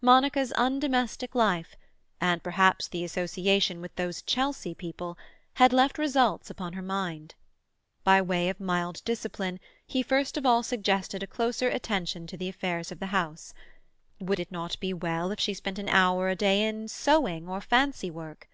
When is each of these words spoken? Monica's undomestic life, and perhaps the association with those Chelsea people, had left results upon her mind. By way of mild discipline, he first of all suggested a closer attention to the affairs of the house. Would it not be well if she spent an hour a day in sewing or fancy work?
Monica's 0.00 0.52
undomestic 0.56 1.34
life, 1.34 1.74
and 2.20 2.40
perhaps 2.44 2.86
the 2.86 3.02
association 3.02 3.80
with 3.80 3.92
those 3.96 4.22
Chelsea 4.22 4.76
people, 4.76 5.18
had 5.54 5.72
left 5.72 5.98
results 5.98 6.48
upon 6.48 6.74
her 6.74 6.80
mind. 6.82 7.34
By 8.04 8.22
way 8.22 8.48
of 8.48 8.60
mild 8.60 9.02
discipline, 9.04 9.58
he 9.84 10.04
first 10.04 10.36
of 10.36 10.46
all 10.46 10.62
suggested 10.62 11.24
a 11.24 11.26
closer 11.26 11.66
attention 11.68 12.28
to 12.28 12.36
the 12.36 12.48
affairs 12.48 12.92
of 12.92 13.00
the 13.00 13.06
house. 13.06 13.54
Would 14.20 14.38
it 14.38 14.52
not 14.52 14.78
be 14.78 14.94
well 14.94 15.32
if 15.32 15.40
she 15.40 15.52
spent 15.52 15.80
an 15.80 15.88
hour 15.88 16.28
a 16.28 16.36
day 16.36 16.62
in 16.62 16.86
sewing 16.86 17.48
or 17.48 17.60
fancy 17.60 18.08
work? 18.08 18.48